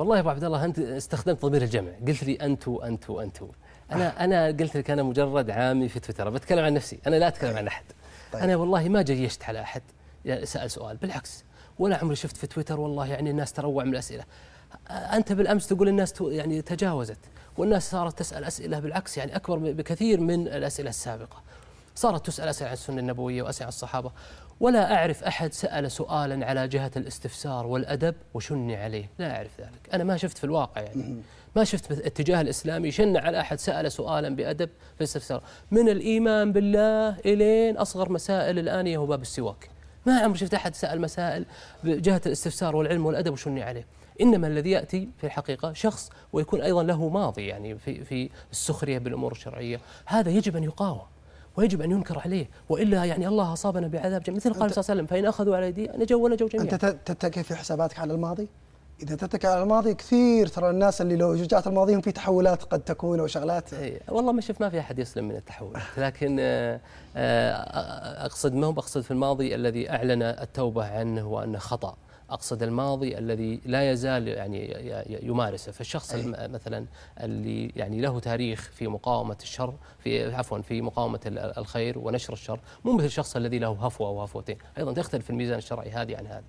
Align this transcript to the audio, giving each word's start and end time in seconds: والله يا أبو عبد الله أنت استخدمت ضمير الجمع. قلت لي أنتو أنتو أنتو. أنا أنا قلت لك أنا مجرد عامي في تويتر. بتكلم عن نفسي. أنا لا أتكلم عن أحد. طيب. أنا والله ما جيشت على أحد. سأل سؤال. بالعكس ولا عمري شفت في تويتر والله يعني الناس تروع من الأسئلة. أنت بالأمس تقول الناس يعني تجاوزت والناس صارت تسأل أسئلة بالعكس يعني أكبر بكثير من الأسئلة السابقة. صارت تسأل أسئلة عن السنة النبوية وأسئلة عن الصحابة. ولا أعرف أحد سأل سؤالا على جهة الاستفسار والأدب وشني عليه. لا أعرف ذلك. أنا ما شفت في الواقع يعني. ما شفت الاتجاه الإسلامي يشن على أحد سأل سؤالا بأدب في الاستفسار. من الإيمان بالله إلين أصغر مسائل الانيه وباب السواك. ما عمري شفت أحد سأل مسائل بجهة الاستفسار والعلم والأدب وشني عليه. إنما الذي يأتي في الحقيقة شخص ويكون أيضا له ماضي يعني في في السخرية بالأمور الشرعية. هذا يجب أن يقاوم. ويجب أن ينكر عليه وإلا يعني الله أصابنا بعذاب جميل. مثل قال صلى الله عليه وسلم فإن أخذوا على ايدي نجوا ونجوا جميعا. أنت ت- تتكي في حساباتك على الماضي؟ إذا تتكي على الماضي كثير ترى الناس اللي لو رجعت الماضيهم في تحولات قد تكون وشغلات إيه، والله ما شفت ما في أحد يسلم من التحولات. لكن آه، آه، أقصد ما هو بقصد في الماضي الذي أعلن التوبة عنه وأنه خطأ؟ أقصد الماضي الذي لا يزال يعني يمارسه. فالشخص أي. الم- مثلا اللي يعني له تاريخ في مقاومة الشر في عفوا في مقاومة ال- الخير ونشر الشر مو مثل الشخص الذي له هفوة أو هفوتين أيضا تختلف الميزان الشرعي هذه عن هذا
والله 0.00 0.16
يا 0.16 0.20
أبو 0.20 0.30
عبد 0.30 0.44
الله 0.44 0.64
أنت 0.64 0.78
استخدمت 0.78 1.46
ضمير 1.46 1.62
الجمع. 1.62 1.90
قلت 2.08 2.24
لي 2.24 2.34
أنتو 2.34 2.82
أنتو 2.82 3.20
أنتو. 3.20 3.48
أنا 3.92 4.24
أنا 4.24 4.46
قلت 4.46 4.76
لك 4.76 4.90
أنا 4.90 5.02
مجرد 5.02 5.50
عامي 5.50 5.88
في 5.88 6.00
تويتر. 6.00 6.30
بتكلم 6.30 6.64
عن 6.64 6.74
نفسي. 6.74 6.98
أنا 7.06 7.16
لا 7.16 7.28
أتكلم 7.28 7.56
عن 7.56 7.66
أحد. 7.66 7.84
طيب. 8.32 8.42
أنا 8.42 8.56
والله 8.56 8.88
ما 8.88 9.02
جيشت 9.02 9.44
على 9.44 9.60
أحد. 9.60 9.82
سأل 10.44 10.70
سؤال. 10.70 10.96
بالعكس 10.96 11.44
ولا 11.78 11.96
عمري 11.96 12.16
شفت 12.16 12.36
في 12.36 12.46
تويتر 12.46 12.80
والله 12.80 13.06
يعني 13.06 13.30
الناس 13.30 13.52
تروع 13.52 13.84
من 13.84 13.92
الأسئلة. 13.92 14.24
أنت 14.90 15.32
بالأمس 15.32 15.66
تقول 15.66 15.88
الناس 15.88 16.14
يعني 16.20 16.62
تجاوزت 16.62 17.18
والناس 17.58 17.90
صارت 17.90 18.18
تسأل 18.18 18.44
أسئلة 18.44 18.78
بالعكس 18.80 19.18
يعني 19.18 19.36
أكبر 19.36 19.58
بكثير 19.58 20.20
من 20.20 20.48
الأسئلة 20.48 20.90
السابقة. 20.90 21.42
صارت 21.94 22.26
تسأل 22.26 22.48
أسئلة 22.48 22.68
عن 22.68 22.72
السنة 22.72 23.00
النبوية 23.00 23.42
وأسئلة 23.42 23.64
عن 23.64 23.68
الصحابة. 23.68 24.12
ولا 24.60 24.94
أعرف 24.94 25.24
أحد 25.24 25.52
سأل 25.52 25.90
سؤالا 25.90 26.46
على 26.46 26.68
جهة 26.68 26.90
الاستفسار 26.96 27.66
والأدب 27.66 28.14
وشني 28.34 28.76
عليه. 28.76 29.10
لا 29.18 29.36
أعرف 29.36 29.60
ذلك. 29.60 29.94
أنا 29.94 30.04
ما 30.04 30.16
شفت 30.16 30.38
في 30.38 30.44
الواقع 30.44 30.80
يعني. 30.80 31.22
ما 31.56 31.64
شفت 31.64 31.90
الاتجاه 31.90 32.40
الإسلامي 32.40 32.88
يشن 32.88 33.16
على 33.16 33.40
أحد 33.40 33.58
سأل 33.58 33.92
سؤالا 33.92 34.36
بأدب 34.36 34.68
في 34.94 35.00
الاستفسار. 35.00 35.42
من 35.70 35.88
الإيمان 35.88 36.52
بالله 36.52 37.18
إلين 37.18 37.76
أصغر 37.76 38.12
مسائل 38.12 38.58
الانيه 38.58 38.98
وباب 38.98 39.22
السواك. 39.22 39.70
ما 40.06 40.20
عمري 40.20 40.38
شفت 40.38 40.54
أحد 40.54 40.74
سأل 40.74 41.00
مسائل 41.00 41.46
بجهة 41.84 42.20
الاستفسار 42.26 42.76
والعلم 42.76 43.06
والأدب 43.06 43.32
وشني 43.32 43.62
عليه. 43.62 43.86
إنما 44.20 44.46
الذي 44.46 44.70
يأتي 44.70 45.08
في 45.18 45.24
الحقيقة 45.24 45.72
شخص 45.72 46.10
ويكون 46.32 46.60
أيضا 46.60 46.82
له 46.82 47.08
ماضي 47.08 47.46
يعني 47.46 47.78
في 47.78 48.04
في 48.04 48.30
السخرية 48.52 48.98
بالأمور 48.98 49.32
الشرعية. 49.32 49.80
هذا 50.06 50.30
يجب 50.30 50.56
أن 50.56 50.64
يقاوم. 50.64 51.00
ويجب 51.56 51.82
أن 51.82 51.90
ينكر 51.90 52.18
عليه 52.18 52.46
وإلا 52.68 53.04
يعني 53.04 53.28
الله 53.28 53.52
أصابنا 53.52 53.88
بعذاب 53.88 54.22
جميل. 54.22 54.36
مثل 54.36 54.52
قال 54.52 54.70
صلى 54.74 54.80
الله 54.82 54.90
عليه 54.90 55.00
وسلم 55.02 55.06
فإن 55.06 55.26
أخذوا 55.26 55.56
على 55.56 55.66
ايدي 55.66 55.90
نجوا 55.96 56.24
ونجوا 56.24 56.48
جميعا. 56.48 56.64
أنت 56.72 56.84
ت- 56.84 56.98
تتكي 57.12 57.42
في 57.42 57.54
حساباتك 57.54 57.98
على 57.98 58.14
الماضي؟ 58.14 58.48
إذا 59.02 59.16
تتكي 59.16 59.46
على 59.46 59.62
الماضي 59.62 59.94
كثير 59.94 60.46
ترى 60.46 60.70
الناس 60.70 61.00
اللي 61.00 61.16
لو 61.16 61.32
رجعت 61.32 61.66
الماضيهم 61.66 62.00
في 62.00 62.12
تحولات 62.12 62.62
قد 62.62 62.80
تكون 62.80 63.20
وشغلات 63.20 63.74
إيه، 63.74 64.00
والله 64.08 64.32
ما 64.32 64.40
شفت 64.40 64.60
ما 64.60 64.68
في 64.68 64.80
أحد 64.80 64.98
يسلم 64.98 65.28
من 65.28 65.36
التحولات. 65.36 65.82
لكن 65.98 66.36
آه، 66.40 66.80
آه، 67.16 68.26
أقصد 68.26 68.54
ما 68.54 68.66
هو 68.66 68.72
بقصد 68.72 69.00
في 69.00 69.10
الماضي 69.10 69.54
الذي 69.54 69.90
أعلن 69.90 70.22
التوبة 70.22 70.84
عنه 70.98 71.28
وأنه 71.28 71.58
خطأ؟ 71.58 71.96
أقصد 72.30 72.62
الماضي 72.62 73.18
الذي 73.18 73.60
لا 73.64 73.90
يزال 73.90 74.28
يعني 74.28 74.70
يمارسه. 75.22 75.72
فالشخص 75.72 76.14
أي. 76.14 76.20
الم- 76.20 76.52
مثلا 76.52 76.86
اللي 77.20 77.72
يعني 77.76 78.00
له 78.00 78.20
تاريخ 78.20 78.70
في 78.74 78.86
مقاومة 78.88 79.36
الشر 79.42 79.74
في 79.98 80.34
عفوا 80.34 80.58
في 80.58 80.82
مقاومة 80.82 81.20
ال- 81.26 81.38
الخير 81.38 81.98
ونشر 81.98 82.32
الشر 82.32 82.60
مو 82.84 82.92
مثل 82.92 83.04
الشخص 83.06 83.36
الذي 83.36 83.58
له 83.58 83.86
هفوة 83.86 84.08
أو 84.08 84.22
هفوتين 84.22 84.56
أيضا 84.78 84.92
تختلف 84.92 85.30
الميزان 85.30 85.58
الشرعي 85.58 85.90
هذه 85.90 86.16
عن 86.16 86.26
هذا 86.26 86.44